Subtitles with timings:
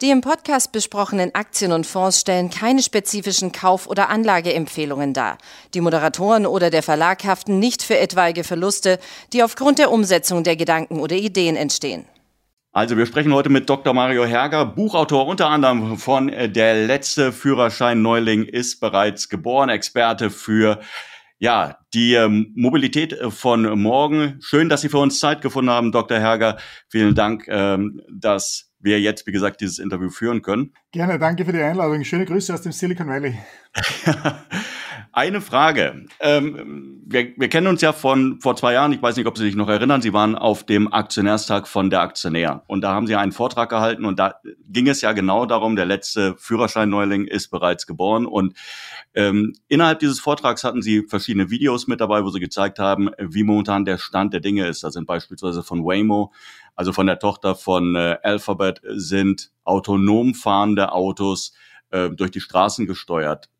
[0.00, 5.38] Die im Podcast besprochenen Aktien und Fonds stellen keine spezifischen Kauf- oder Anlageempfehlungen dar.
[5.74, 9.00] Die Moderatoren oder der Verlag haften nicht für etwaige Verluste,
[9.32, 12.04] die aufgrund der Umsetzung der Gedanken oder Ideen entstehen.
[12.70, 13.92] Also wir sprechen heute mit Dr.
[13.92, 20.30] Mario Herger, Buchautor unter anderem von äh, Der letzte Führerschein Neuling ist bereits geboren, Experte
[20.30, 20.78] für
[21.40, 24.38] ja, die ähm, Mobilität äh, von morgen.
[24.42, 26.20] Schön, dass Sie für uns Zeit gefunden haben, Dr.
[26.20, 26.58] Herger.
[26.88, 30.72] Vielen Dank, ähm, dass wir jetzt, wie gesagt, dieses Interview führen können.
[30.92, 32.04] Gerne, danke für die Einladung.
[32.04, 33.36] Schöne Grüße aus dem Silicon Valley.
[35.18, 36.06] Eine Frage.
[36.20, 38.92] Ähm, wir, wir, kennen uns ja von vor zwei Jahren.
[38.92, 40.00] Ich weiß nicht, ob Sie sich noch erinnern.
[40.00, 42.62] Sie waren auf dem Aktionärstag von der Aktionär.
[42.68, 44.04] Und da haben Sie einen Vortrag gehalten.
[44.04, 44.36] Und da
[44.68, 48.26] ging es ja genau darum, der letzte Führerschein-Neuling ist bereits geboren.
[48.26, 48.54] Und
[49.12, 53.42] ähm, innerhalb dieses Vortrags hatten Sie verschiedene Videos mit dabei, wo Sie gezeigt haben, wie
[53.42, 54.84] momentan der Stand der Dinge ist.
[54.84, 56.32] Das sind beispielsweise von Waymo
[56.76, 61.54] also von der Tochter von äh, Alphabet, sind autonom fahrende Autos
[61.90, 63.50] äh, durch die Straßen gesteuert.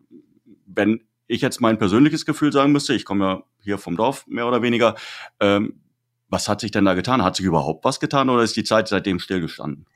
[0.65, 4.49] Wenn ich jetzt mein persönliches Gefühl sagen müsste, ich komme ja hier vom Dorf mehr
[4.49, 4.97] oder weniger,
[5.41, 5.81] ähm,
[6.29, 7.23] was hat sich denn da getan?
[7.23, 9.87] Hat sich überhaupt was getan oder ist die Zeit seitdem stillgestanden?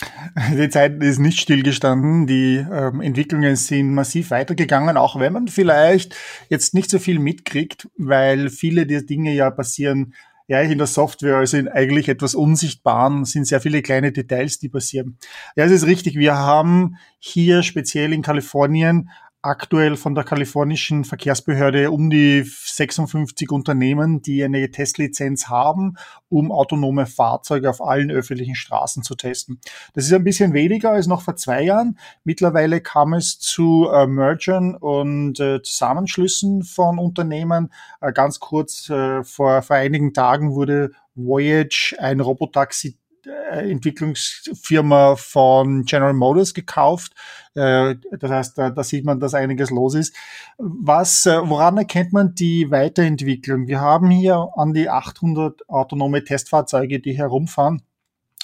[0.52, 2.26] Die Zeit ist nicht stillgestanden.
[2.26, 6.16] Die ähm, Entwicklungen sind massiv weitergegangen, auch wenn man vielleicht
[6.48, 10.14] jetzt nicht so viel mitkriegt, weil viele der Dinge ja passieren
[10.46, 14.68] ja, in der Software, also in eigentlich etwas Unsichtbaren, sind sehr viele kleine Details, die
[14.68, 15.16] passieren.
[15.56, 16.16] Ja, es ist richtig.
[16.16, 19.08] Wir haben hier speziell in Kalifornien
[19.44, 25.96] aktuell von der kalifornischen Verkehrsbehörde um die 56 Unternehmen, die eine Testlizenz haben,
[26.30, 29.60] um autonome Fahrzeuge auf allen öffentlichen Straßen zu testen.
[29.92, 31.98] Das ist ein bisschen weniger als noch vor zwei Jahren.
[32.24, 37.70] Mittlerweile kam es zu äh, Mergern und äh, Zusammenschlüssen von Unternehmen.
[38.00, 46.12] Äh, ganz kurz äh, vor, vor einigen Tagen wurde Voyage, ein Robotaxi Entwicklungsfirma von General
[46.12, 47.12] Motors gekauft.
[47.54, 50.14] Äh, das heißt, da, da sieht man, dass einiges los ist.
[50.58, 53.66] Was, äh, woran erkennt man die Weiterentwicklung?
[53.66, 57.82] Wir haben hier an die 800 autonome Testfahrzeuge, die herumfahren.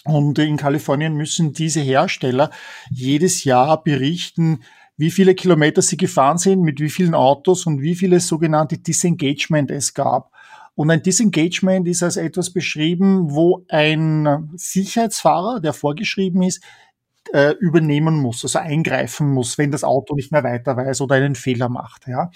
[0.05, 2.51] Und in Kalifornien müssen diese Hersteller
[2.91, 4.61] jedes Jahr berichten,
[4.97, 9.71] wie viele Kilometer sie gefahren sind, mit wie vielen Autos und wie viele sogenannte Disengagement
[9.71, 10.31] es gab.
[10.75, 16.63] Und ein Disengagement ist als etwas beschrieben, wo ein Sicherheitsfahrer, der vorgeschrieben ist,
[17.33, 21.35] äh, übernehmen muss, also eingreifen muss, wenn das Auto nicht mehr weiter weiß oder einen
[21.35, 22.07] Fehler macht.
[22.07, 22.31] Ja.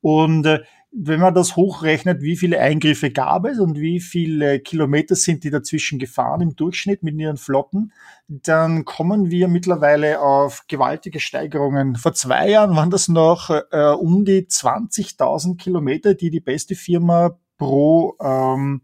[0.00, 5.16] Und äh, wenn man das hochrechnet, wie viele Eingriffe gab es und wie viele Kilometer
[5.16, 7.92] sind die dazwischen gefahren im Durchschnitt mit ihren Flotten,
[8.26, 11.96] dann kommen wir mittlerweile auf gewaltige Steigerungen.
[11.96, 17.38] Vor zwei Jahren waren das noch äh, um die 20.000 Kilometer, die die beste Firma
[17.58, 18.82] pro, ähm,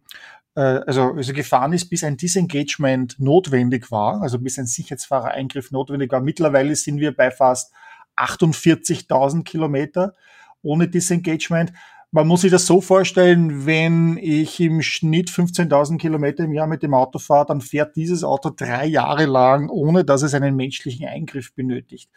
[0.54, 6.12] äh, also, also gefahren ist, bis ein Disengagement notwendig war, also bis ein Sicherheitsfahrereingriff notwendig
[6.12, 6.20] war.
[6.20, 7.72] Mittlerweile sind wir bei fast
[8.16, 10.14] 48.000 Kilometer
[10.62, 11.72] ohne Disengagement.
[12.10, 16.84] Man muss sich das so vorstellen, wenn ich im Schnitt 15.000 Kilometer im Jahr mit
[16.84, 21.08] dem Auto fahre, dann fährt dieses Auto drei Jahre lang, ohne dass es einen menschlichen
[21.08, 22.08] Eingriff benötigt.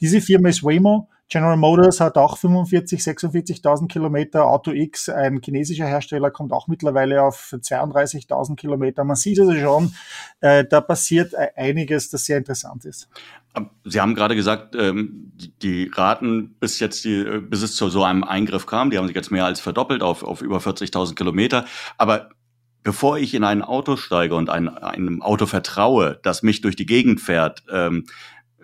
[0.00, 1.10] Diese Firma ist Waymo.
[1.32, 4.44] General Motors hat auch 45, 46.000 Kilometer.
[4.44, 9.02] Auto X, ein chinesischer Hersteller, kommt auch mittlerweile auf 32.000 Kilometer.
[9.02, 9.94] Man sieht also schon,
[10.42, 13.08] äh, da passiert e-, einiges, das sehr interessant ist.
[13.84, 15.32] Sie haben gerade gesagt, ähm,
[15.62, 19.06] die Raten bis jetzt, die, äh, bis es zu so einem Eingriff kam, die haben
[19.06, 21.64] sich jetzt mehr als verdoppelt auf, auf über 40.000 Kilometer.
[21.96, 22.28] Aber
[22.82, 26.84] bevor ich in ein Auto steige und ein, einem Auto vertraue, das mich durch die
[26.84, 28.04] Gegend fährt, ähm,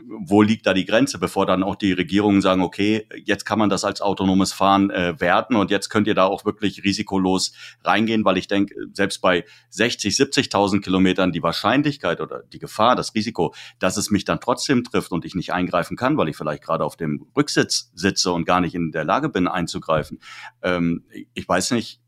[0.09, 3.69] wo liegt da die Grenze, bevor dann auch die Regierungen sagen, okay, jetzt kann man
[3.69, 7.53] das als autonomes Fahren äh, werten und jetzt könnt ihr da auch wirklich risikolos
[7.85, 13.15] reingehen, weil ich denke, selbst bei 60, 70.000 Kilometern die Wahrscheinlichkeit oder die Gefahr, das
[13.15, 16.63] Risiko, dass es mich dann trotzdem trifft und ich nicht eingreifen kann, weil ich vielleicht
[16.63, 20.21] gerade auf dem Rücksitz sitze und gar nicht in der Lage bin einzugreifen.
[20.63, 21.05] Ähm,
[21.35, 22.01] ich weiß nicht,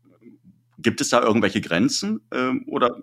[0.79, 2.97] gibt es da irgendwelche Grenzen ähm, oder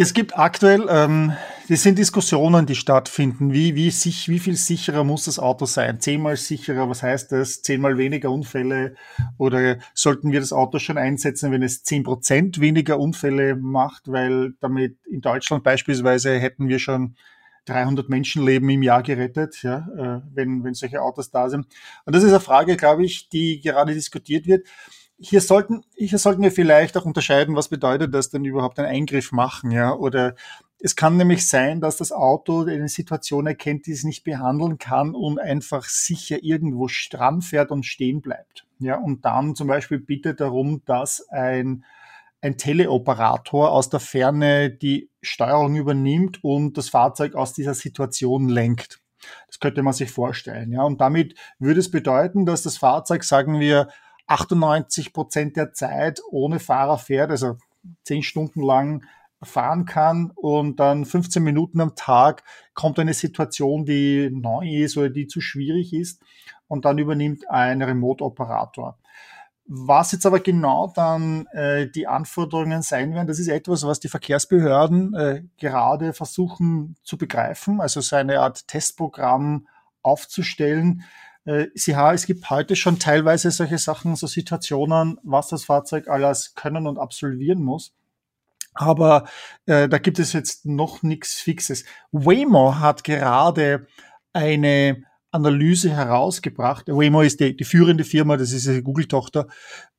[0.00, 1.32] es gibt aktuell, ähm,
[1.68, 3.52] das sind Diskussionen, die stattfinden.
[3.52, 5.98] Wie, wie, sich, wie viel sicherer muss das Auto sein?
[5.98, 7.62] Zehnmal sicherer, was heißt das?
[7.62, 8.94] Zehnmal weniger Unfälle?
[9.38, 14.04] Oder sollten wir das Auto schon einsetzen, wenn es zehn Prozent weniger Unfälle macht?
[14.06, 17.16] Weil damit in Deutschland beispielsweise hätten wir schon
[17.64, 21.66] 300 Menschenleben im Jahr gerettet, ja, äh, wenn, wenn solche Autos da sind.
[22.04, 24.64] Und das ist eine Frage, glaube ich, die gerade diskutiert wird
[25.18, 29.32] hier sollten, hier sollten wir vielleicht auch unterscheiden, was bedeutet das denn überhaupt ein Eingriff
[29.32, 30.34] machen, ja, oder
[30.80, 35.14] es kann nämlich sein, dass das Auto eine Situation erkennt, die es nicht behandeln kann
[35.14, 38.64] und einfach sicher irgendwo stramm fährt und stehen bleibt.
[38.78, 41.84] Ja, und dann zum Beispiel bittet darum, dass ein,
[42.40, 49.00] ein Teleoperator aus der Ferne die Steuerung übernimmt und das Fahrzeug aus dieser Situation lenkt.
[49.48, 50.70] Das könnte man sich vorstellen.
[50.70, 50.84] Ja.
[50.84, 53.88] Und damit würde es bedeuten, dass das Fahrzeug, sagen wir,
[54.28, 57.56] 98 Prozent der Zeit ohne Fahrer fährt, also
[58.04, 59.04] zehn Stunden lang
[59.42, 62.42] fahren kann und dann 15 Minuten am Tag
[62.74, 66.20] kommt eine Situation, die neu ist oder die zu schwierig ist
[66.66, 68.98] und dann übernimmt ein Remote-Operator.
[69.70, 74.08] Was jetzt aber genau dann äh, die Anforderungen sein werden, das ist etwas, was die
[74.08, 79.68] Verkehrsbehörden äh, gerade versuchen zu begreifen, also so eine Art Testprogramm
[80.02, 81.02] aufzustellen.
[81.48, 86.54] Äh, sie, es gibt heute schon teilweise solche Sachen, so Situationen, was das Fahrzeug alles
[86.54, 87.94] können und absolvieren muss.
[88.74, 89.26] Aber
[89.64, 91.84] äh, da gibt es jetzt noch nichts Fixes.
[92.12, 93.86] Waymo hat gerade
[94.34, 96.86] eine Analyse herausgebracht.
[96.88, 99.48] Waymo ist die, die führende Firma, das ist eine Google-Tochter.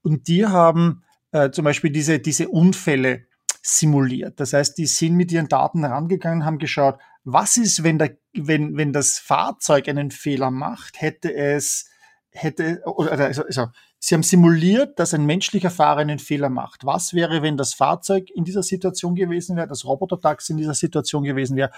[0.03, 3.25] Und die haben äh, zum Beispiel diese, diese Unfälle
[3.63, 4.39] simuliert.
[4.39, 6.99] Das heißt, die sind mit ihren Daten rangegangen, haben geschaut,
[7.33, 11.89] was ist, wenn, der, wenn, wenn das Fahrzeug einen Fehler macht, hätte es,
[12.31, 13.67] hätte, oder, also, also,
[13.99, 16.85] sie haben simuliert, dass ein menschlicher Fahrer einen Fehler macht.
[16.85, 21.23] Was wäre, wenn das Fahrzeug in dieser Situation gewesen wäre, das Roboter-Taxi in dieser Situation
[21.23, 21.71] gewesen wäre?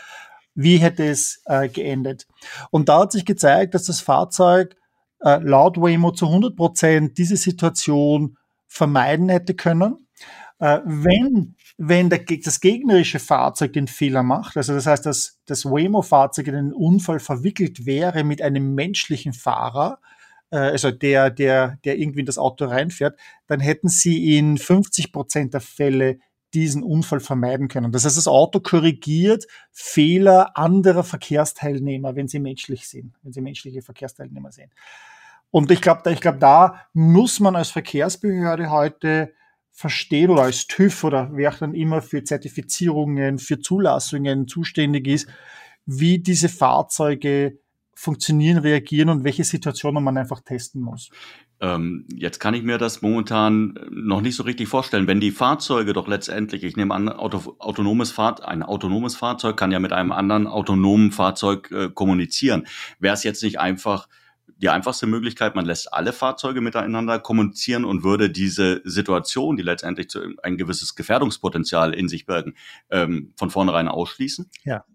[0.56, 2.28] wie hätte es äh, geendet.
[2.72, 4.76] Und da hat sich gezeigt, dass das Fahrzeug
[5.22, 8.38] äh, laut Waymo zu 100 Prozent diese Situation
[8.68, 10.08] vermeiden hätte können.
[10.60, 15.66] Äh, wenn wenn der, das gegnerische Fahrzeug den Fehler macht, also das heißt, dass das
[15.66, 20.00] Waymo-Fahrzeug in einen Unfall verwickelt wäre mit einem menschlichen Fahrer,
[20.52, 25.12] äh, also der, der, der irgendwie in das Auto reinfährt, dann hätten sie in 50
[25.12, 26.20] Prozent der Fälle
[26.54, 27.92] diesen Unfall vermeiden können.
[27.92, 33.82] Das heißt, das Auto korrigiert Fehler anderer Verkehrsteilnehmer, wenn sie menschlich sind, wenn sie menschliche
[33.82, 34.72] Verkehrsteilnehmer sind.
[35.50, 39.34] Und ich glaube, ich glaube, da muss man als Verkehrsbehörde heute
[39.82, 45.28] verstehen oder als TÜV oder wer dann immer für Zertifizierungen, für Zulassungen zuständig ist,
[45.86, 47.58] wie diese Fahrzeuge
[47.96, 51.10] funktionieren, reagieren und welche Situationen man einfach testen muss.
[51.60, 55.08] Ähm, jetzt kann ich mir das momentan noch nicht so richtig vorstellen.
[55.08, 59.72] Wenn die Fahrzeuge doch letztendlich, ich nehme an, Auto, autonomes Fahr ein autonomes Fahrzeug kann
[59.72, 62.68] ja mit einem anderen autonomen Fahrzeug äh, kommunizieren.
[63.00, 64.08] Wäre es jetzt nicht einfach
[64.62, 70.10] die einfachste Möglichkeit, man lässt alle Fahrzeuge miteinander kommunizieren und würde diese Situation, die letztendlich
[70.10, 72.56] zu, ein gewisses Gefährdungspotenzial in sich bergen,
[72.92, 74.50] ähm, von vornherein ausschließen?
[74.64, 74.86] Ja.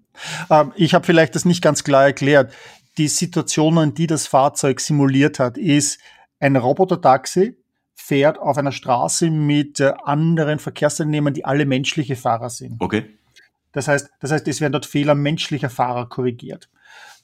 [0.50, 2.52] Ähm, ich habe vielleicht das nicht ganz klar erklärt.
[2.96, 6.00] Die Situationen, die das Fahrzeug simuliert hat, ist,
[6.38, 7.56] ein Roboter-Taxi
[7.94, 12.80] fährt auf einer Straße mit äh, anderen Verkehrsteilnehmern, die alle menschliche Fahrer sind.
[12.80, 13.18] Okay.
[13.72, 16.70] Das heißt, das heißt, es werden dort Fehler menschlicher Fahrer korrigiert.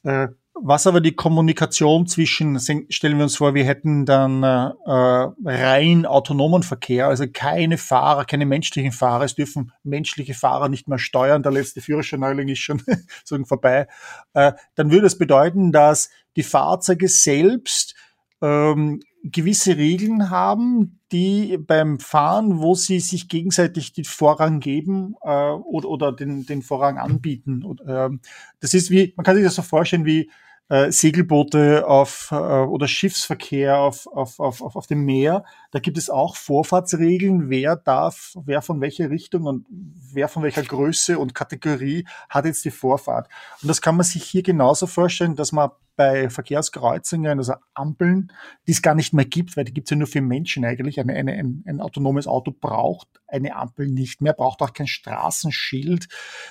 [0.03, 5.29] Äh, was aber die Kommunikation zwischen, stellen wir uns vor, wir hätten dann äh, äh,
[5.45, 10.99] rein autonomen Verkehr, also keine Fahrer, keine menschlichen Fahrer, es dürfen menschliche Fahrer nicht mehr
[10.99, 12.83] steuern, der letzte Führerscheinneuling ist schon
[13.25, 13.89] so vorbei,
[14.35, 17.95] äh, dann würde es bedeuten, dass die Fahrzeuge selbst
[18.41, 25.51] ähm, gewisse Regeln haben, die beim Fahren, wo sie sich gegenseitig den Vorrang geben äh,
[25.51, 27.63] oder, oder den, den Vorrang anbieten.
[27.65, 28.21] Und, ähm,
[28.61, 30.31] das ist wie, man kann sich das so vorstellen wie
[30.69, 35.44] äh, Segelboote auf, äh, oder Schiffsverkehr auf, auf, auf, auf dem Meer.
[35.70, 40.63] Da gibt es auch Vorfahrtsregeln, wer darf, wer von welcher Richtung und wer von welcher
[40.63, 43.29] Größe und Kategorie hat jetzt die Vorfahrt.
[43.61, 45.70] Und das kann man sich hier genauso vorstellen, dass man
[46.03, 48.32] bei Verkehrskreuzungen, also Ampeln,
[48.67, 50.99] die es gar nicht mehr gibt, weil die gibt es ja nur für Menschen eigentlich.
[50.99, 56.09] Eine, eine, ein, ein, autonomes Auto braucht eine Ampel nicht mehr, braucht auch kein Straßenschild,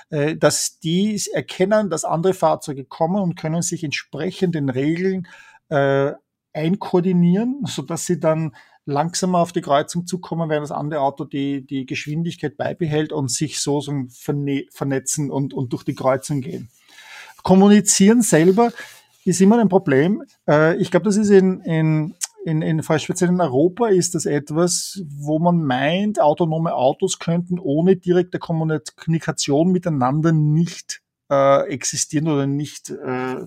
[0.10, 5.28] äh, dass die erkennen, dass andere Fahrzeuge kommen und können sich entsprechend den Regeln
[5.68, 6.14] äh,
[6.54, 8.56] einkoordinieren, sodass sie dann
[8.86, 13.60] langsamer auf die Kreuzung zukommen, während das andere Auto die, die Geschwindigkeit beibehält und sich
[13.60, 16.70] so, so vernetzen und, und durch die Kreuzung gehen.
[17.44, 18.72] Kommunizieren selber
[19.26, 20.24] ist immer ein Problem.
[20.48, 25.04] Äh, ich glaube, das ist in, in, in, in, speziell in Europa ist das etwas,
[25.08, 31.02] wo man meint, autonome Autos könnten ohne direkte Kommunikation miteinander nicht
[31.32, 33.38] äh, existieren oder nicht äh,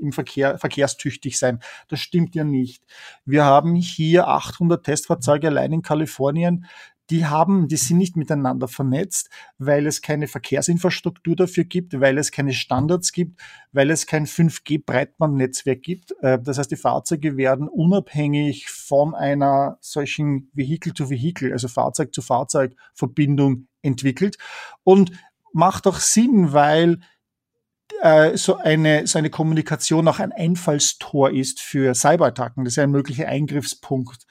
[0.00, 1.60] im Verkehr verkehrstüchtig sein.
[1.88, 2.82] Das stimmt ja nicht.
[3.24, 6.64] Wir haben hier 800 Testfahrzeuge allein in Kalifornien
[7.10, 12.30] die haben, die sind nicht miteinander vernetzt, weil es keine Verkehrsinfrastruktur dafür gibt, weil es
[12.30, 13.40] keine Standards gibt,
[13.72, 16.14] weil es kein 5G-Breitbandnetzwerk gibt.
[16.22, 24.38] Äh, das heißt, die Fahrzeuge werden unabhängig von einer solchen Vehicle-to-Vehicle, also Fahrzeug-zu-Fahrzeug-Verbindung entwickelt
[24.82, 25.12] und
[25.52, 27.00] macht auch Sinn, weil
[28.00, 32.64] äh, so eine, so eine Kommunikation auch ein Einfallstor ist für Cyberattacken.
[32.64, 34.26] Das ist ein möglicher Eingriffspunkt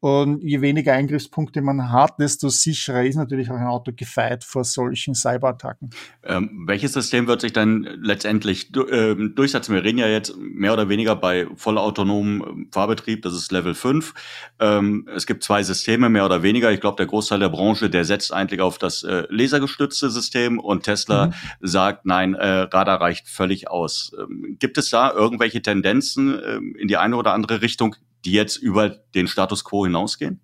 [0.00, 4.62] Und je weniger Eingriffspunkte man hat, desto sicherer ist natürlich auch ein Auto gefeit vor
[4.62, 5.90] solchen Cyberattacken.
[6.22, 9.74] Ähm, welches System wird sich dann letztendlich du, äh, durchsetzen?
[9.74, 14.14] Wir reden ja jetzt mehr oder weniger bei vollautonomem ähm, Fahrbetrieb, das ist Level 5.
[14.60, 16.70] Ähm, es gibt zwei Systeme, mehr oder weniger.
[16.70, 20.84] Ich glaube, der Großteil der Branche, der setzt eigentlich auf das äh, lasergestützte System und
[20.84, 21.32] Tesla mhm.
[21.60, 24.12] sagt, nein, äh, Radar reicht völlig aus.
[24.16, 28.56] Ähm, gibt es da irgendwelche Tendenzen ähm, in die eine oder andere Richtung, die jetzt
[28.56, 30.40] über den Status quo hinausgehen?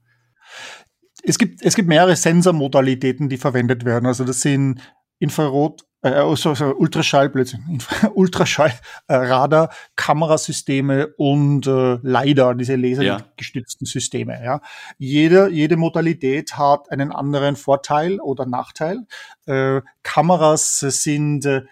[1.23, 4.07] Es gibt, es gibt mehrere Sensormodalitäten, die verwendet werden.
[4.07, 4.81] Also das sind
[5.19, 7.79] Infrarot, äh, also, Ultraschall, Blödsinn,
[8.15, 8.73] Ultraschall,
[9.09, 13.91] äh, Radar, Kamerasysteme und äh, LiDAR, diese lasergestützten ja.
[13.91, 14.45] Systeme.
[14.45, 14.61] Ja.
[14.99, 19.07] Jede, jede Modalität hat einen anderen Vorteil oder Nachteil.
[19.47, 21.63] Äh, Kameras sind äh,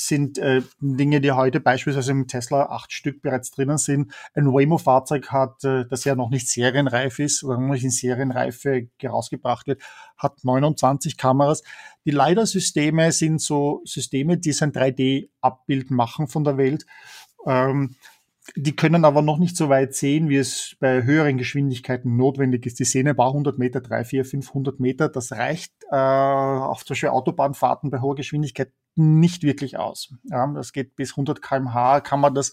[0.00, 4.12] sind äh, Dinge, die heute beispielsweise im Tesla acht Stück bereits drinnen sind.
[4.34, 8.88] Ein Waymo-Fahrzeug hat, äh, das ja noch nicht serienreif ist oder noch nicht in Serienreife
[8.98, 9.82] herausgebracht wird,
[10.16, 11.62] hat 29 Kameras.
[12.04, 16.86] Die LiDAR-Systeme sind so Systeme, die so ein 3D-Abbild machen von der Welt.
[17.46, 17.96] Ähm,
[18.56, 22.78] die können aber noch nicht so weit sehen, wie es bei höheren Geschwindigkeiten notwendig ist.
[22.78, 25.08] Die sehen ein paar 100 Meter, 3, 4, 500 Meter.
[25.08, 30.14] Das reicht äh, auf zum Beispiel Autobahnfahrten bei hoher Geschwindigkeit nicht wirklich aus.
[30.24, 32.52] Ja, das geht bis 100 kmh, kann man das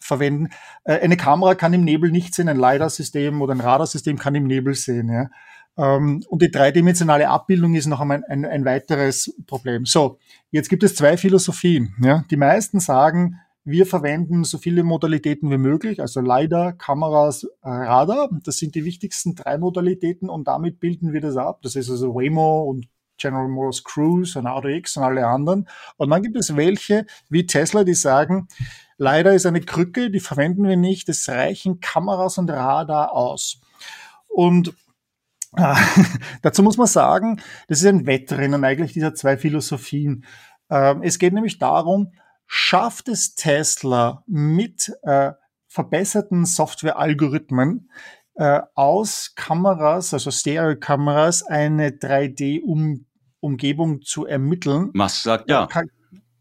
[0.00, 0.48] verwenden.
[0.84, 4.46] Äh, eine Kamera kann im Nebel nicht sehen, ein LiDAR-System oder ein Radarsystem kann im
[4.46, 5.10] Nebel sehen.
[5.10, 5.28] Ja.
[5.76, 9.86] Ähm, und die dreidimensionale Abbildung ist noch einmal ein, ein weiteres Problem.
[9.86, 10.18] So,
[10.50, 11.94] jetzt gibt es zwei Philosophien.
[12.02, 12.24] Ja.
[12.30, 18.30] Die meisten sagen, wir verwenden so viele Modalitäten wie möglich, also LiDAR, Kameras, äh, Radar.
[18.44, 21.60] Das sind die wichtigsten drei Modalitäten und damit bilden wir das ab.
[21.62, 22.88] Das ist also Waymo und
[23.18, 25.68] General Motors Cruise und Auto X und alle anderen.
[25.96, 28.48] Und dann gibt es welche wie Tesla, die sagen,
[28.96, 33.60] leider ist eine Krücke, die verwenden wir nicht, es reichen Kameras und Radar aus.
[34.28, 34.72] Und
[35.56, 35.74] äh,
[36.42, 40.24] dazu muss man sagen, das ist ein Wettrennen eigentlich dieser zwei Philosophien.
[40.70, 42.12] Äh, es geht nämlich darum,
[42.48, 45.32] schafft es Tesla mit äh,
[45.68, 47.90] verbesserten Software-Algorithmen
[48.34, 53.04] äh, aus Kameras, also Stereo-Kameras, eine 3D-Um
[53.40, 54.90] Umgebung zu ermitteln.
[54.94, 55.66] Musk sagt ja.
[55.66, 55.90] Kann,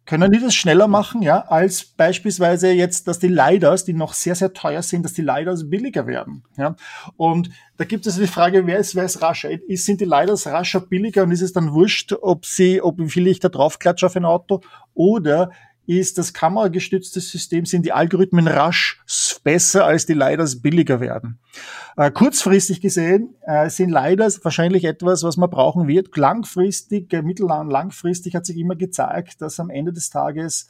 [0.08, 4.36] können die das schneller machen, ja, als beispielsweise jetzt, dass die LiDARs, die noch sehr,
[4.36, 6.78] sehr teuer sind, dass die LiDARs billiger werden, ja.
[7.18, 9.50] Und da gibt es die Frage, wer ist, wer ist rascher?
[9.52, 13.10] Ist, sind die LiDARs rascher billiger und ist es dann wurscht, ob sie, ob wie
[13.10, 14.62] viel ich da drauf klatsche auf ein Auto
[14.94, 15.52] oder
[15.88, 19.02] ist das kameragestützte System, sind die Algorithmen rasch
[19.44, 21.40] besser, als die LiDARs billiger werden.
[21.96, 26.16] Äh, kurzfristig gesehen äh, sind LiDARs wahrscheinlich etwas, was man brauchen wird.
[26.16, 30.68] Langfristig, äh, mittellang, langfristig hat sich immer gezeigt, dass am Ende des Tages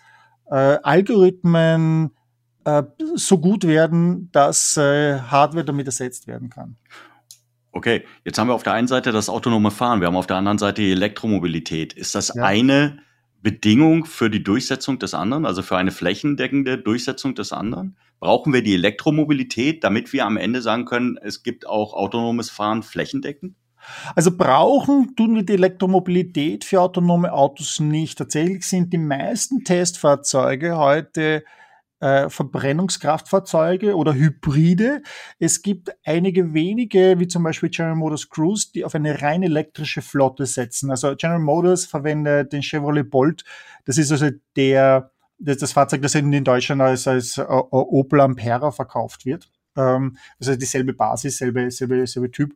[0.52, 2.12] äh, Algorithmen
[2.66, 2.84] äh,
[3.16, 6.78] so gut werden, dass äh, Hardware damit ersetzt werden kann.
[7.72, 10.38] Okay, jetzt haben wir auf der einen Seite das autonome Fahren, wir haben auf der
[10.38, 11.94] anderen Seite die Elektromobilität.
[11.94, 12.44] Ist das ja.
[12.44, 13.00] eine
[13.48, 17.96] Bedingung für die Durchsetzung des anderen, also für eine flächendeckende Durchsetzung des anderen?
[18.20, 22.84] Brauchen wir die Elektromobilität, damit wir am Ende sagen können, es gibt auch autonomes Fahren
[22.84, 23.56] flächendeckend?
[24.18, 28.18] Also brauchen tun wir die Elektromobilität für autonome Autos nicht.
[28.18, 31.46] Tatsächlich sind die meisten Testfahrzeuge heute
[32.00, 35.02] äh, Verbrennungskraftfahrzeuge oder Hybride.
[35.40, 40.02] Es gibt einige wenige, wie zum Beispiel General Motors Cruise, die auf eine rein elektrische
[40.02, 40.92] Flotte setzen.
[40.92, 43.44] Also General Motors verwendet den Chevrolet Bolt.
[43.86, 48.72] Das ist also der, das, das Fahrzeug, das in Deutschland als, als uh, Opel Ampera
[48.72, 49.50] verkauft wird.
[49.76, 52.56] Ähm, also dieselbe Basis, selbe, selbe, selbe Typ.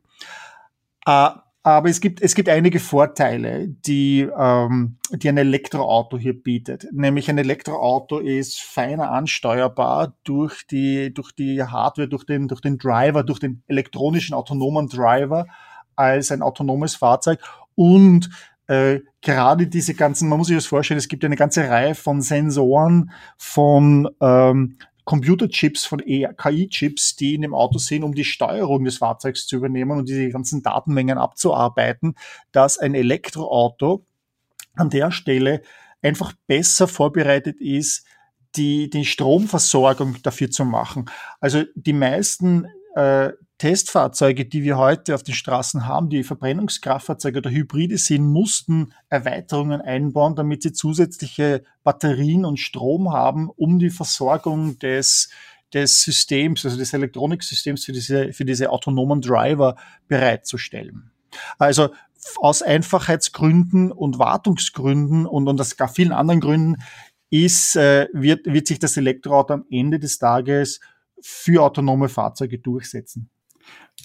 [1.08, 1.30] Uh,
[1.64, 6.88] aber es gibt, es gibt einige Vorteile, die, ähm, die ein Elektroauto hier bietet.
[6.92, 12.78] Nämlich ein Elektroauto ist feiner ansteuerbar durch die, durch die Hardware, durch den, durch den
[12.78, 15.46] Driver, durch den elektronischen autonomen Driver
[15.94, 17.38] als ein autonomes Fahrzeug.
[17.76, 18.30] Und
[18.66, 22.22] äh, gerade diese ganzen, man muss sich das vorstellen, es gibt eine ganze Reihe von
[22.22, 28.98] Sensoren, von ähm, Computerchips, von KI-Chips, die in dem Auto sind, um die Steuerung des
[28.98, 32.14] Fahrzeugs zu übernehmen und diese ganzen Datenmengen abzuarbeiten,
[32.52, 34.04] dass ein Elektroauto
[34.74, 35.62] an der Stelle
[36.02, 38.06] einfach besser vorbereitet ist,
[38.56, 41.10] die, die Stromversorgung dafür zu machen.
[41.40, 43.30] Also die meisten äh,
[43.62, 49.80] Testfahrzeuge, die wir heute auf den Straßen haben, die Verbrennungskraftfahrzeuge oder Hybride sind, mussten Erweiterungen
[49.80, 55.30] einbauen, damit sie zusätzliche Batterien und Strom haben, um die Versorgung des,
[55.72, 59.76] des Systems, also des Elektroniksystems für diese, für diese autonomen Driver
[60.08, 61.12] bereitzustellen.
[61.56, 61.90] Also
[62.38, 66.82] aus Einfachheitsgründen und Wartungsgründen und, und aus gar vielen anderen Gründen
[67.30, 70.80] ist, äh, wird, wird sich das Elektroauto am Ende des Tages
[71.20, 73.30] für autonome Fahrzeuge durchsetzen.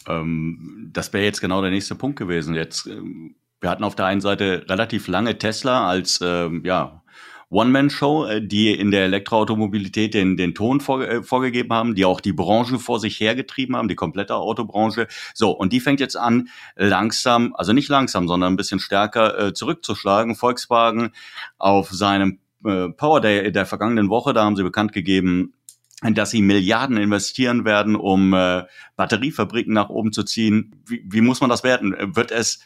[0.08, 2.56] Ähm, das wäre jetzt genau der nächste Punkt gewesen.
[2.56, 7.04] Jetzt, ähm, wir hatten auf der einen Seite relativ lange Tesla als ähm, ja,
[7.50, 12.22] One-Man-Show, äh, die in der Elektroautomobilität den, den Ton vor, äh, vorgegeben haben, die auch
[12.22, 15.08] die Branche vor sich hergetrieben haben, die komplette Autobranche.
[15.34, 19.54] So, und die fängt jetzt an, langsam, also nicht langsam, sondern ein bisschen stärker äh,
[19.54, 20.36] zurückzuschlagen.
[20.36, 21.12] Volkswagen
[21.58, 25.54] auf seinem äh, Power Day der vergangenen Woche, da haben sie bekannt gegeben,
[26.02, 28.66] dass sie Milliarden investieren werden, um äh,
[28.98, 30.76] Batteriefabriken nach oben zu ziehen.
[30.86, 31.96] Wie, wie muss man das werten?
[32.16, 32.60] Wird es,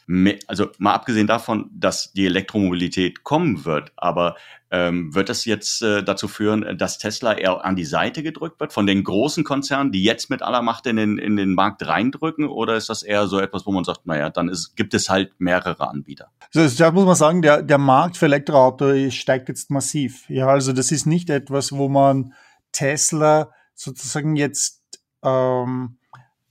[0.47, 4.35] also mal abgesehen davon, dass die Elektromobilität kommen wird, aber
[4.69, 8.73] ähm, wird es jetzt äh, dazu führen, dass Tesla eher an die Seite gedrückt wird
[8.73, 12.47] von den großen Konzernen, die jetzt mit aller Macht in den, in den Markt reindrücken?
[12.47, 15.33] Oder ist das eher so etwas, wo man sagt, naja, dann ist, gibt es halt
[15.39, 16.31] mehrere Anbieter?
[16.53, 20.29] Also da muss man sagen, der, der Markt für Elektroauto steigt jetzt massiv.
[20.29, 22.33] Ja, also das ist nicht etwas, wo man
[22.71, 24.81] Tesla sozusagen jetzt
[25.23, 25.97] ähm,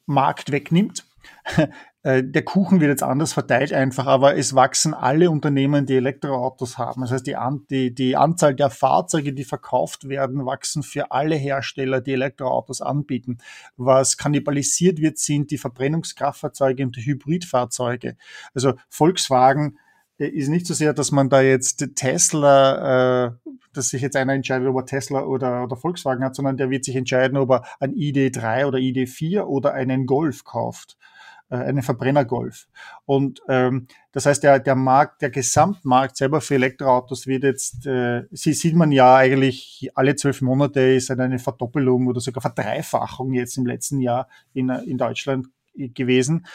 [0.06, 1.04] Markt wegnimmt.
[2.02, 6.78] Äh, der Kuchen wird jetzt anders verteilt einfach, aber es wachsen alle Unternehmen, die Elektroautos
[6.78, 7.02] haben.
[7.02, 11.36] Das heißt, die, An die, die Anzahl der Fahrzeuge, die verkauft werden, wachsen für alle
[11.36, 13.38] Hersteller, die Elektroautos anbieten.
[13.76, 18.16] Was kannibalisiert wird, sind die Verbrennungskraftfahrzeuge und die Hybridfahrzeuge.
[18.54, 19.78] Also Volkswagen
[20.28, 23.32] ist nicht so sehr, dass man da jetzt Tesla, äh,
[23.72, 26.84] dass sich jetzt einer entscheidet, ob er Tesla oder, oder Volkswagen hat, sondern der wird
[26.84, 30.98] sich entscheiden, ob er ein ID3 oder ID4 oder einen Golf kauft
[31.50, 32.68] äh, einen Verbrennergolf.
[33.06, 38.24] Und ähm, das heißt, der, der Markt, der Gesamtmarkt selber für Elektroautos wird jetzt, äh,
[38.30, 43.56] sie sieht man ja eigentlich alle zwölf Monate ist eine Verdoppelung oder sogar Verdreifachung jetzt
[43.56, 46.46] im letzten Jahr in, in Deutschland gewesen.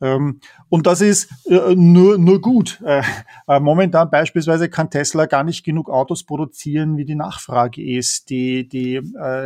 [0.00, 2.80] Ähm, und das ist äh, nur, nur gut.
[2.84, 3.02] Äh,
[3.46, 8.30] äh, momentan beispielsweise kann Tesla gar nicht genug Autos produzieren, wie die Nachfrage ist.
[8.30, 9.00] Die, die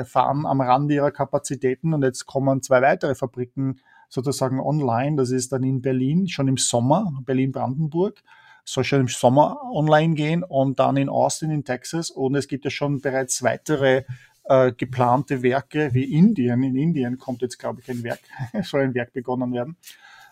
[0.06, 5.16] fahren am Rande ihrer Kapazitäten und jetzt kommen zwei weitere Fabriken sozusagen online.
[5.16, 8.22] Das ist dann in Berlin schon im Sommer, Berlin-Brandenburg
[8.64, 12.10] soll schon im Sommer online gehen und dann in Austin in Texas.
[12.10, 14.04] Und es gibt ja schon bereits weitere
[14.48, 16.62] äh, geplante Werke wie Indien.
[16.62, 18.20] In Indien kommt jetzt, glaube ich, ein Werk,
[18.62, 19.76] soll ein Werk begonnen werden.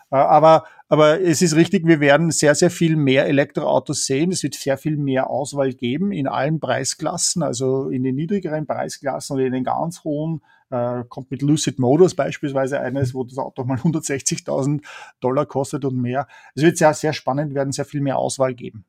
[0.09, 4.31] Äh, aber, aber es ist richtig, wir werden sehr, sehr viel mehr Elektroautos sehen.
[4.31, 9.35] Es wird sehr viel mehr Auswahl geben in allen Preisklassen, also in den niedrigeren Preisklassen
[9.35, 10.41] oder in den ganz hohen.
[10.69, 14.81] Äh, kommt mit Lucid Motors beispielsweise eines, wo das Auto mal 160.000
[15.21, 16.27] Dollar kostet und mehr.
[16.55, 18.85] Es wird sehr, sehr spannend werden, sehr viel mehr Auswahl geben.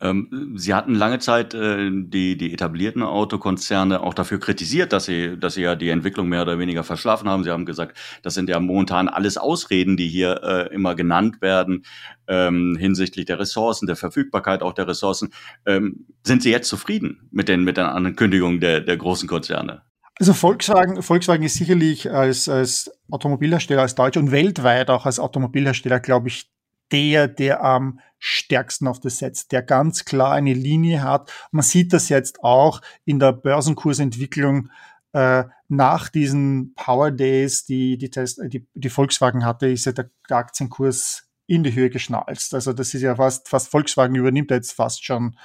[0.00, 5.38] Ähm, sie hatten lange Zeit äh, die, die etablierten Autokonzerne auch dafür kritisiert, dass sie,
[5.38, 7.44] dass sie ja die Entwicklung mehr oder weniger verschlafen haben.
[7.44, 11.84] Sie haben gesagt, das sind ja momentan alles Ausreden, die hier äh, immer genannt werden
[12.28, 15.32] ähm, hinsichtlich der Ressourcen, der Verfügbarkeit auch der Ressourcen.
[15.64, 19.82] Ähm, sind Sie jetzt zufrieden mit den, mit den Ankündigungen der, der großen Konzerne?
[20.18, 26.00] Also Volkswagen, Volkswagen ist sicherlich als, als Automobilhersteller, als Deutscher und weltweit auch als Automobilhersteller,
[26.00, 26.50] glaube ich,
[26.92, 31.32] der, der am stärksten auf das setzt, der ganz klar eine Linie hat.
[31.50, 34.70] Man sieht das jetzt auch in der Börsenkursentwicklung
[35.12, 40.10] äh, nach diesen Power Days, die die, Test, die, die Volkswagen hatte, ist ja der,
[40.28, 42.54] der Aktienkurs in die Höhe geschnalzt.
[42.54, 45.36] Also das ist ja fast, fast Volkswagen übernimmt jetzt fast schon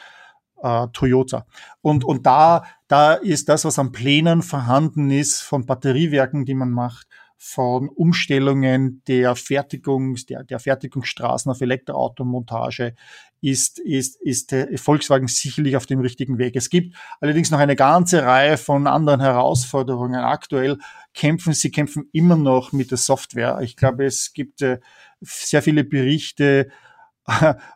[0.62, 1.45] äh, Toyota.
[1.82, 6.71] Und, und da, da ist das, was an Plänen vorhanden ist von Batteriewerken, die man
[6.71, 7.08] macht,
[7.43, 12.93] von Umstellungen der Fertigungs, der, der Fertigungsstraßen auf Elektroautomontage
[13.41, 16.56] ist, ist, ist Volkswagen sicherlich auf dem richtigen Weg.
[16.56, 20.21] Es gibt allerdings noch eine ganze Reihe von anderen Herausforderungen.
[20.21, 20.77] Aktuell
[21.15, 23.60] kämpfen sie kämpfen immer noch mit der Software.
[23.63, 24.77] Ich glaube, es gibt äh,
[25.21, 26.69] sehr viele Berichte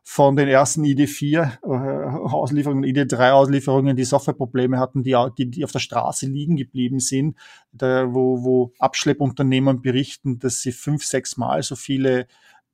[0.04, 5.72] von den ersten ID4 äh, Auslieferungen, ID3 Auslieferungen, die Softwareprobleme hatten, die, die, die auf
[5.72, 7.38] der Straße liegen geblieben sind,
[7.72, 12.28] da, wo, wo Abschleppunternehmen berichten, dass sie fünf, sechs Mal so viele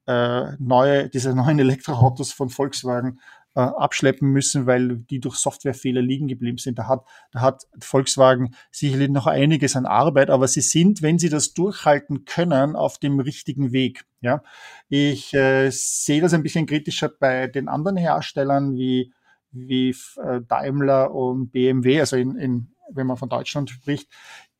[0.08, 3.20] äh, neue, diese neuen Elektroautos von Volkswagen
[3.56, 6.80] äh, abschleppen müssen, weil die durch Softwarefehler liegen geblieben sind.
[6.80, 11.30] Da hat, da hat Volkswagen sicherlich noch einiges an Arbeit, aber sie sind, wenn sie
[11.30, 14.06] das durchhalten können, auf dem richtigen Weg.
[14.22, 14.44] Ja,
[14.88, 19.14] ich äh, sehe das ein bisschen kritischer bei den anderen Herstellern wie
[19.52, 24.10] wie äh, Daimler und BMW, also in, in, wenn man von Deutschland spricht,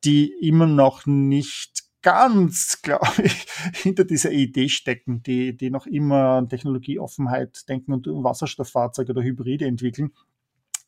[0.04, 6.36] die immer noch nicht ganz, glaube ich, hinter dieser Idee stecken, die, die noch immer
[6.36, 10.12] an Technologieoffenheit denken und Wasserstofffahrzeuge oder Hybride entwickeln.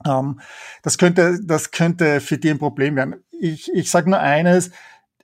[0.04, 0.40] Ähm,
[0.82, 3.24] das könnte, das könnte für die ein Problem werden.
[3.30, 4.70] Ich, ich sage nur eines.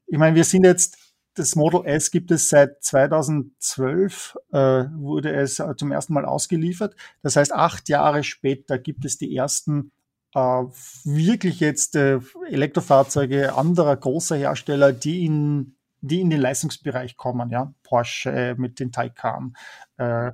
[0.07, 0.97] Ich meine, wir sind jetzt,
[1.35, 4.57] das Model S gibt es seit 2012, äh,
[4.95, 6.97] wurde es zum ersten Mal ausgeliefert.
[7.23, 9.93] Das heißt, acht Jahre später gibt es die ersten
[10.35, 10.65] äh,
[11.05, 17.73] wirklich jetzt äh, Elektrofahrzeuge anderer großer Hersteller, die in die in den Leistungsbereich kommen, ja,
[17.83, 19.55] Porsche äh, mit den Taycan,
[19.99, 20.29] äh,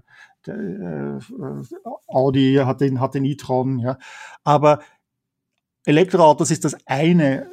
[0.47, 1.19] äh,
[2.07, 3.99] Audi hat den, hat den e-tron, ja,
[4.45, 4.81] aber
[5.85, 7.51] Elektroautos ist das eine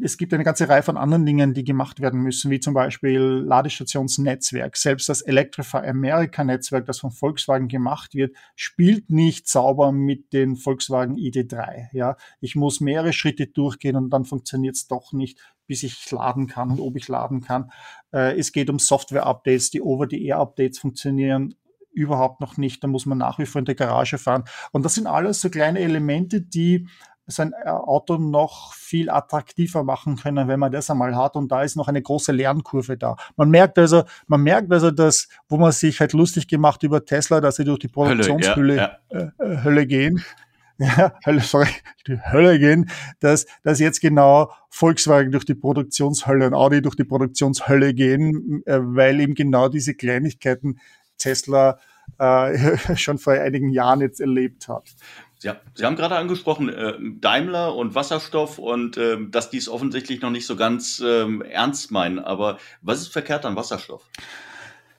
[0.00, 3.20] es gibt eine ganze Reihe von anderen Dingen, die gemacht werden müssen, wie zum Beispiel
[3.20, 4.76] Ladestationsnetzwerk.
[4.76, 10.56] Selbst das Electrify America Netzwerk, das von Volkswagen gemacht wird, spielt nicht sauber mit den
[10.56, 11.88] Volkswagen ID3.
[11.92, 16.46] Ja, ich muss mehrere Schritte durchgehen und dann funktioniert es doch nicht, bis ich laden
[16.46, 17.70] kann und ob ich laden kann.
[18.12, 21.54] Äh, es geht um Software-Updates, die Over-the-Air-Updates funktionieren
[21.92, 22.84] überhaupt noch nicht.
[22.84, 24.44] Da muss man nach wie vor in der Garage fahren.
[24.70, 26.86] Und das sind alles so kleine Elemente, die
[27.26, 31.36] sein äh, Auto noch viel attraktiver machen können, wenn man das einmal hat.
[31.36, 33.16] Und da ist noch eine große Lernkurve da.
[33.36, 37.40] Man merkt also, man merkt also, dass, wo man sich halt lustig gemacht über Tesla,
[37.40, 39.18] dass sie durch die Produktionshülle ja, ja.
[39.18, 40.22] Äh, äh, Hölle gehen.
[40.78, 41.68] Ja, Hölle, sorry,
[42.06, 47.04] die Hölle gehen, dass, dass jetzt genau Volkswagen durch die Produktionshölle und Audi durch die
[47.04, 50.78] Produktionshölle gehen, äh, weil eben genau diese Kleinigkeiten
[51.18, 51.78] Tesla
[52.18, 54.84] äh, schon vor einigen Jahren jetzt erlebt hat.
[55.38, 60.22] Sie, Sie haben gerade angesprochen, äh, Daimler und Wasserstoff und äh, dass die es offensichtlich
[60.22, 62.18] noch nicht so ganz äh, ernst meinen.
[62.18, 64.08] Aber was ist verkehrt an Wasserstoff?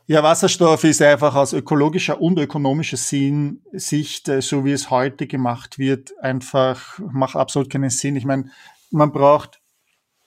[0.09, 5.79] Ja, Wasserstoff ist einfach aus ökologischer und ökonomischer Sicht, äh, so wie es heute gemacht
[5.79, 8.15] wird, einfach macht absolut keinen Sinn.
[8.15, 8.49] Ich meine,
[8.89, 9.59] man braucht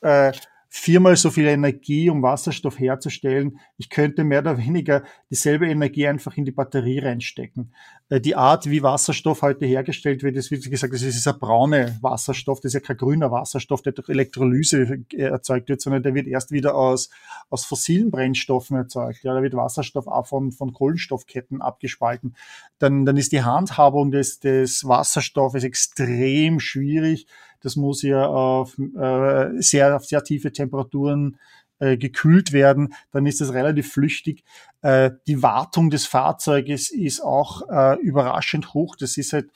[0.03, 0.33] äh,
[0.73, 3.59] viermal so viel Energie, um Wasserstoff herzustellen.
[3.77, 7.75] Ich könnte mehr oder weniger dieselbe Energie einfach in die Batterie reinstecken.
[8.09, 11.99] Äh, die Art, wie Wasserstoff heute hergestellt wird, ist, wie gesagt, das ist dieser braune
[12.03, 16.15] Wasserstoff, das ist ja kein grüner Wasserstoff, der durch Elektrolyse äh, erzeugt wird, sondern der
[16.15, 17.11] wird erst wieder aus,
[17.51, 19.25] aus fossilen Brennstoffen erzeugt.
[19.25, 22.37] Ja, da wird Wasserstoff auch von, von Kohlenstoffketten abgespalten.
[22.79, 27.27] Dann, dann ist die Handhabung des, des Wasserstoffes extrem schwierig
[27.61, 31.39] das muss ja auf äh, sehr, auf sehr tiefe Temperaturen
[31.79, 34.45] äh, gekühlt werden, dann ist das relativ flüchtig.
[34.83, 38.97] Äh, die Wartung des Fahrzeuges ist auch äh, überraschend hoch.
[38.97, 39.51] Das ist halt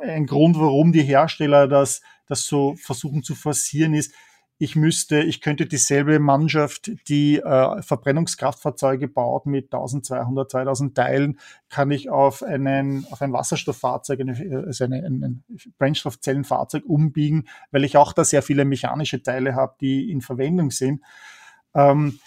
[0.00, 4.12] ein Grund, warum die Hersteller das, das so versuchen zu forcieren, ist,
[4.58, 11.38] ich müsste, ich könnte dieselbe Mannschaft, die äh, Verbrennungskraftfahrzeuge baut mit 1200, 2000 Teilen,
[11.68, 15.44] kann ich auf einen, auf ein Wasserstofffahrzeug, eine, also eine, ein
[15.78, 21.02] Brennstoffzellenfahrzeug umbiegen, weil ich auch da sehr viele mechanische Teile habe, die in Verwendung sind.
[21.74, 22.20] Ähm,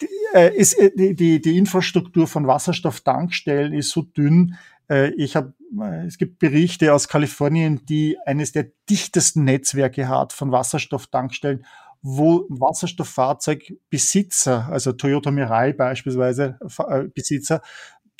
[0.00, 4.56] die, äh, ist, äh, die, die, die Infrastruktur von Wasserstofftankstellen ist so dünn,
[4.88, 5.54] äh, ich habe,
[6.06, 11.64] es gibt Berichte aus Kalifornien, die eines der dichtesten Netzwerke hat von Wasserstofftankstellen,
[12.02, 17.62] wo Wasserstofffahrzeugbesitzer, also Toyota Mirai beispielsweise äh, Besitzer,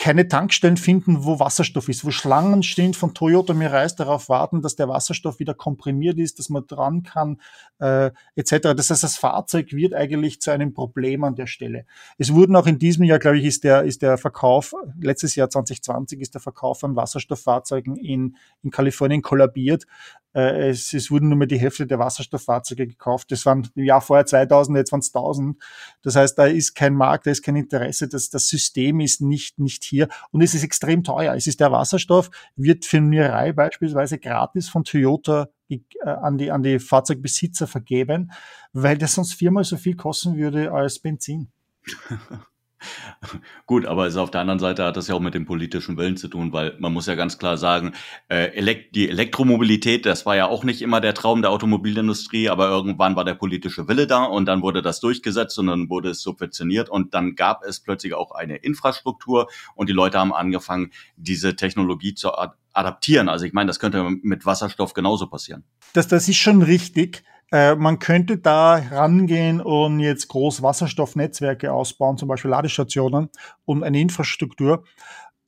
[0.00, 4.74] keine Tankstellen finden, wo Wasserstoff ist, wo Schlangen stehen von Toyota Mirais darauf warten, dass
[4.74, 7.38] der Wasserstoff wieder komprimiert ist, dass man dran kann,
[7.80, 8.72] äh, etc.
[8.74, 11.84] Das heißt, das Fahrzeug wird eigentlich zu einem Problem an der Stelle.
[12.16, 15.50] Es wurden auch in diesem Jahr, glaube ich, ist der, ist der Verkauf, letztes Jahr
[15.50, 19.84] 2020 ist der Verkauf von Wasserstofffahrzeugen in, in Kalifornien kollabiert,
[20.32, 23.32] äh, es, es wurden nur mehr die Hälfte der Wasserstofffahrzeuge gekauft.
[23.32, 25.60] Das waren im Jahr vorher 2000, jetzt waren es 1000.
[26.02, 28.08] Das heißt, da ist kein Markt, da ist kein Interesse.
[28.08, 30.08] Das, das System ist nicht, nicht hier.
[30.30, 31.34] Und es ist extrem teuer.
[31.34, 36.62] Es ist der Wasserstoff, wird für Mirai beispielsweise gratis von Toyota äh, an die, an
[36.62, 38.32] die Fahrzeugbesitzer vergeben,
[38.72, 41.50] weil das sonst viermal so viel kosten würde als Benzin.
[43.66, 46.16] Gut, aber es auf der anderen Seite hat das ja auch mit dem politischen Willen
[46.16, 47.92] zu tun, weil man muss ja ganz klar sagen,
[48.28, 52.68] äh, elekt die Elektromobilität, das war ja auch nicht immer der Traum der Automobilindustrie, aber
[52.68, 56.22] irgendwann war der politische Wille da und dann wurde das durchgesetzt und dann wurde es
[56.22, 61.56] subventioniert und dann gab es plötzlich auch eine Infrastruktur und die Leute haben angefangen, diese
[61.56, 62.30] Technologie zu
[62.72, 63.28] adaptieren.
[63.28, 65.64] Also ich meine, das könnte mit Wasserstoff genauso passieren.
[65.92, 67.22] Das, das ist schon richtig.
[67.52, 73.28] Äh, man könnte da rangehen und jetzt groß Wasserstoffnetzwerke ausbauen, zum Beispiel Ladestationen
[73.64, 74.84] und eine Infrastruktur.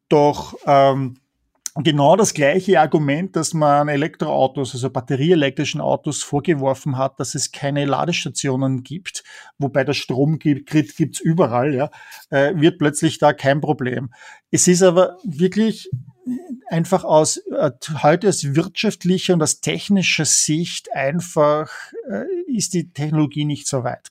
[0.08, 1.16] Doch ähm,
[1.76, 7.84] genau das gleiche Argument, dass man Elektroautos, also batterieelektrischen Autos vorgeworfen hat, dass es keine
[7.84, 9.22] Ladestationen gibt,
[9.58, 11.90] wobei das Stromgrid gibt's überall, ja,
[12.30, 14.10] äh, wird plötzlich da kein Problem.
[14.50, 15.88] Es ist aber wirklich
[16.68, 17.70] einfach aus äh,
[18.02, 21.70] heute aus wirtschaftlicher und aus technischer Sicht einfach
[22.08, 24.10] äh, ist die Technologie nicht so weit.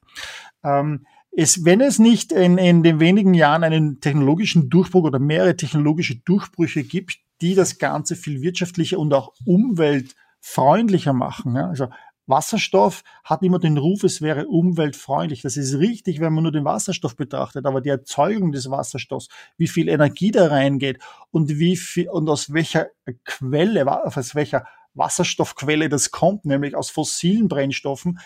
[0.64, 5.56] Ähm, es, wenn es nicht in, in den wenigen Jahren einen technologischen Durchbruch oder mehrere
[5.56, 11.56] technologische Durchbrüche gibt, die das Ganze viel wirtschaftlicher und auch umweltfreundlicher machen.
[11.56, 11.70] Ja?
[11.70, 11.88] Also
[12.28, 15.42] Wasserstoff hat immer den Ruf, es wäre umweltfreundlich.
[15.42, 19.68] Das ist richtig, wenn man nur den Wasserstoff betrachtet, aber die Erzeugung des Wasserstoffs, wie
[19.68, 21.00] viel Energie da reingeht
[21.32, 22.88] und wie viel und aus welcher
[23.26, 28.20] Quelle, aus welcher Wasserstoffquelle das kommt, nämlich aus fossilen Brennstoffen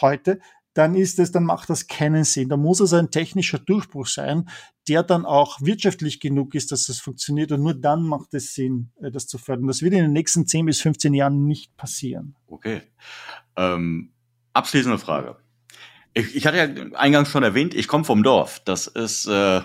[0.00, 0.40] heute,
[0.74, 2.48] dann ist es, dann macht das keinen Sinn.
[2.48, 4.48] Da muss es ein technischer Durchbruch sein,
[4.88, 8.90] der dann auch wirtschaftlich genug ist, dass es funktioniert und nur dann macht es Sinn,
[9.00, 9.68] äh, das zu fördern.
[9.68, 12.36] Das wird in den nächsten 10 bis 15 Jahren nicht passieren.
[12.46, 12.82] Okay.
[13.56, 14.12] Ähm,
[14.52, 15.43] abschließende Frage.
[16.16, 18.60] Ich, ich hatte ja eingangs schon erwähnt, ich komme vom Dorf.
[18.64, 19.60] Das ist äh,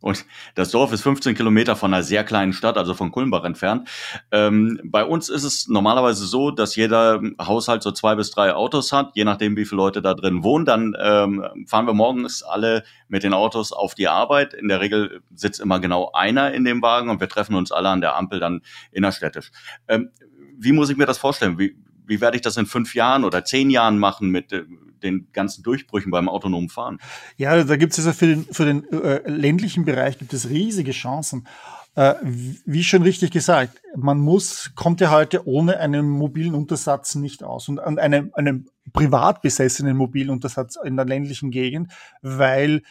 [0.00, 0.24] und
[0.56, 3.88] das Dorf ist 15 Kilometer von einer sehr kleinen Stadt, also von Kulmbach entfernt.
[4.32, 8.90] Ähm, bei uns ist es normalerweise so, dass jeder Haushalt so zwei bis drei Autos
[8.90, 10.64] hat, je nachdem, wie viele Leute da drin wohnen.
[10.64, 14.54] Dann ähm, fahren wir morgens alle mit den Autos auf die Arbeit.
[14.54, 17.90] In der Regel sitzt immer genau einer in dem Wagen und wir treffen uns alle
[17.90, 19.52] an der Ampel dann innerstädtisch.
[19.86, 20.10] Ähm,
[20.58, 21.60] wie muss ich mir das vorstellen?
[21.60, 21.76] Wie,
[22.12, 24.64] wie werde ich das in fünf Jahren oder zehn Jahren machen mit äh,
[25.02, 26.98] den ganzen Durchbrüchen beim autonomen Fahren?
[27.38, 30.92] Ja, da gibt es also für den, für den äh, ländlichen Bereich gibt es riesige
[30.92, 31.48] Chancen.
[31.94, 37.42] Äh, wie schon richtig gesagt, man muss, kommt ja heute ohne einen mobilen Untersatz nicht
[37.42, 42.82] aus und an einem, einem privat besessenen mobilen Untersatz in der ländlichen Gegend, weil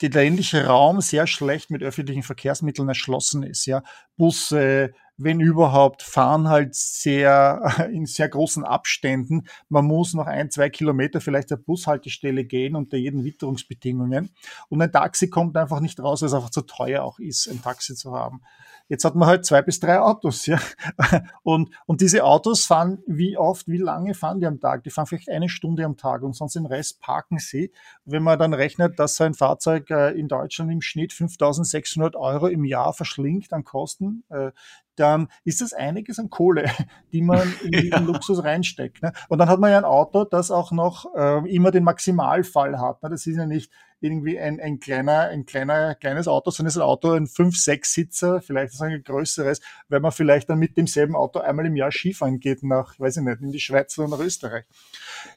[0.00, 3.66] der ländliche Raum sehr schlecht mit öffentlichen Verkehrsmitteln erschlossen ist.
[3.66, 3.82] Ja,
[4.16, 9.46] Busse, wenn überhaupt, fahren halt sehr in sehr großen Abständen.
[9.68, 14.30] Man muss noch ein, zwei Kilometer vielleicht zur Bushaltestelle gehen unter jeden Witterungsbedingungen.
[14.68, 17.62] Und ein Taxi kommt einfach nicht raus, weil es einfach zu teuer auch ist, ein
[17.62, 18.40] Taxi zu haben.
[18.88, 20.60] Jetzt hat man halt zwei bis drei Autos, ja.
[21.42, 24.84] Und, und diese Autos fahren wie oft, wie lange fahren die am Tag?
[24.84, 27.72] Die fahren vielleicht eine Stunde am Tag und sonst den Rest parken sie.
[28.04, 32.48] Wenn man dann rechnet, dass so ein Fahrzeug äh, in Deutschland im Schnitt 5600 Euro
[32.48, 34.52] im Jahr verschlingt an Kosten, äh,
[34.96, 36.70] dann ist das einiges an Kohle,
[37.12, 37.98] die man in den ja.
[37.98, 39.02] Luxus reinsteckt.
[39.02, 39.12] Ne?
[39.28, 43.02] Und dann hat man ja ein Auto, das auch noch äh, immer den Maximalfall hat.
[43.02, 43.10] Ne?
[43.10, 46.82] Das ist ja nicht irgendwie ein, ein kleiner, ein kleiner, kleines Auto, sondern es ist
[46.82, 50.76] ein Auto, ein 5, 6 Sitzer, vielleicht ist ein größeres, wenn man vielleicht dann mit
[50.76, 54.08] demselben Auto einmal im Jahr Skifahren geht nach, weiß ich nicht, in die Schweiz oder
[54.08, 54.64] nach Österreich.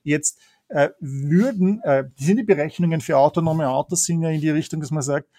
[0.04, 0.40] Jetzt
[0.70, 4.90] äh, würden, äh, sind die Berechnungen für autonome Autos sind ja in die Richtung, dass
[4.92, 5.30] man sagt,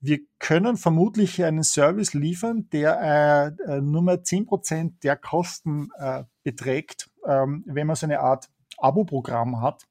[0.00, 5.90] wir können vermutlich einen Service liefern, der äh, äh nur mehr zehn Prozent der Kosten
[5.98, 9.86] äh, beträgt, ähm, wenn man so eine Art Abo-Programm hat.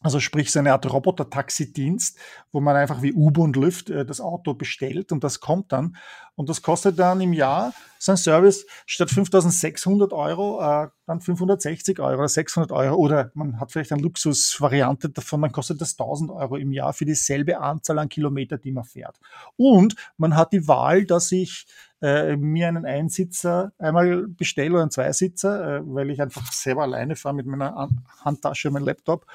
[0.00, 2.18] Also sprich so eine Art Roboter-Taxi-Dienst,
[2.56, 5.94] wo man einfach wie Uber und Lyft äh, das Auto bestellt und das kommt dann.
[6.36, 12.00] Und das kostet dann im Jahr so ein Service statt 5600 Euro äh, dann 560
[12.00, 12.96] Euro oder 600 Euro.
[12.96, 17.04] Oder man hat vielleicht eine Luxusvariante davon, dann kostet das 1000 Euro im Jahr für
[17.04, 19.18] dieselbe Anzahl an Kilometer, die man fährt.
[19.56, 21.66] Und man hat die Wahl, dass ich
[22.00, 27.16] äh, mir einen Einsitzer einmal bestelle oder einen Zweisitzer, äh, weil ich einfach selber alleine
[27.16, 27.90] fahre mit meiner
[28.24, 29.26] Handtasche und meinem Laptop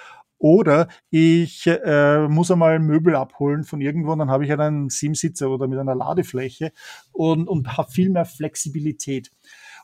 [0.42, 5.50] oder ich äh, muss einmal Möbel abholen von irgendwo und dann habe ich einen Siemsitzer
[5.50, 6.72] oder mit einer Ladefläche
[7.12, 9.32] und, und habe viel mehr Flexibilität.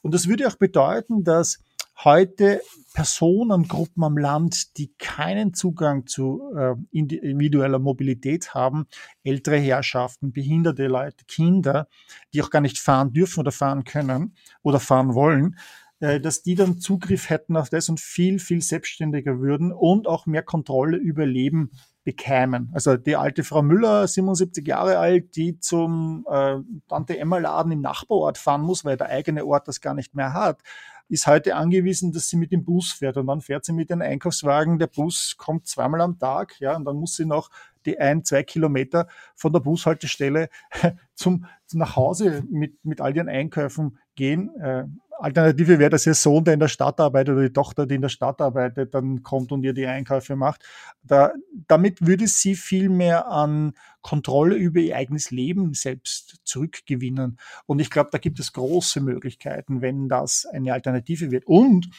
[0.02, 1.60] Und das würde auch bedeuten, dass
[2.04, 2.62] heute
[2.94, 8.88] Personengruppen am Land, die keinen Zugang zu äh, individueller Mobilität haben,
[9.24, 11.88] ältere Herrschaften, behinderte Leute, Kinder,
[12.34, 15.58] die auch gar nicht fahren dürfen oder fahren können oder fahren wollen,
[16.00, 20.44] dass die dann Zugriff hätten auf das und viel, viel selbstständiger würden und auch mehr
[20.44, 21.72] Kontrolle über Leben
[22.04, 22.70] bekämen.
[22.74, 26.58] Also die alte Frau Müller, 77 Jahre alt, die zum äh,
[26.88, 30.62] Tante-Emma-Laden im Nachbarort fahren muss, weil der eigene Ort das gar nicht mehr hat,
[31.10, 34.02] ist heute angewiesen, dass sie mit dem Bus fährt und dann fährt sie mit dem
[34.02, 34.80] Einkaufswagen.
[34.80, 37.50] Der Bus kommt zweimal am Tag, ja, und dann muss sie noch
[37.86, 40.50] die ein, zwei Kilometer von der Bushaltestelle
[41.16, 44.54] zum, nach Hause mit, mit all ihren Einkäufen gehen.
[44.60, 44.86] Äh,
[45.20, 48.02] Alternative wäre, dass ihr Sohn, der in der Stadt arbeitet oder die Tochter, die in
[48.02, 50.64] der Stadt arbeitet, dann kommt und ihr die Einkäufe macht.
[51.04, 51.32] Da,
[51.68, 57.38] damit würde sie viel mehr an Kontrolle über ihr eigenes Leben selbst zurückgewinnen.
[57.66, 61.46] Und ich glaube, da gibt es große Möglichkeiten, wenn das eine Alternative wird.
[61.46, 61.90] Und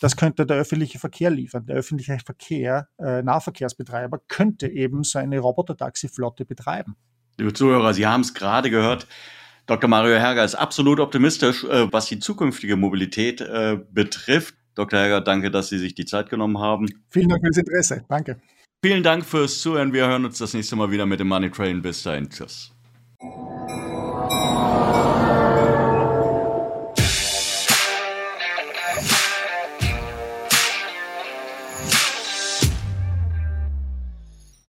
[0.00, 1.66] das könnte der öffentliche Verkehr liefern.
[1.66, 6.96] Der öffentliche Verkehr, äh, Nahverkehrsbetreiber, könnte eben so eine Roboter-Taxi-Flotte betreiben.
[7.36, 9.06] Liebe Zuhörer, Sie haben es gerade gehört.
[9.70, 9.88] Dr.
[9.88, 14.56] Mario Herger ist absolut optimistisch, äh, was die zukünftige Mobilität äh, betrifft.
[14.74, 14.98] Dr.
[14.98, 16.86] Herger, danke, dass Sie sich die Zeit genommen haben.
[17.08, 18.04] Vielen Dank fürs Interesse.
[18.08, 18.40] Danke.
[18.84, 19.92] Vielen Dank fürs Zuhören.
[19.92, 21.82] Wir hören uns das nächste Mal wieder mit dem Money Train.
[21.82, 22.28] Bis dahin.
[22.28, 22.72] Tschüss.